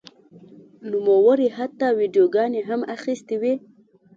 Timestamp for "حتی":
1.57-1.87